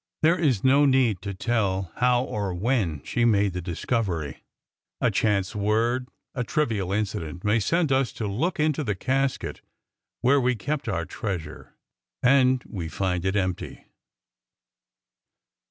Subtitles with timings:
[0.23, 4.41] There is no need to tell how or when she made the discovery.
[4.99, 9.61] A chance word, a trivial incident, may send us to look into the casket
[10.21, 11.75] where we kept our treasure,
[12.23, 13.85] and we find it empty.